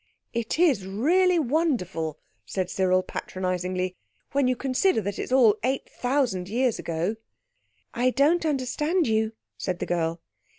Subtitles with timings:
[0.33, 3.95] "It is really wonderful," said Cyril patronizingly,
[4.31, 7.17] "when you consider that it's all eight thousand years ago—"
[7.93, 10.19] "I don't understand you," said the girl.